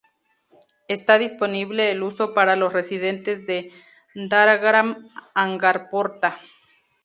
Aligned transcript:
Está 0.87 1.19
disponible 1.19 1.91
el 1.91 2.01
uso 2.01 2.33
para 2.33 2.55
los 2.55 2.73
residentes 2.73 3.45
de 3.45 3.71
Dahagram-Angarpota. 4.15 6.39